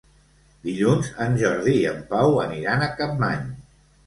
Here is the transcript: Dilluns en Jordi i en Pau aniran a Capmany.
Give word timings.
Dilluns 0.67 1.11
en 1.25 1.37
Jordi 1.41 1.75
i 1.83 1.83
en 1.91 2.01
Pau 2.15 2.41
aniran 2.47 2.87
a 2.89 2.89
Capmany. 3.03 3.47